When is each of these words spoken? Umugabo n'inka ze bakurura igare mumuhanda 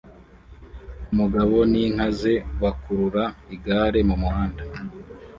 Umugabo 1.11 1.55
n'inka 1.71 2.07
ze 2.19 2.33
bakurura 2.61 3.23
igare 3.55 3.99
mumuhanda 4.07 4.63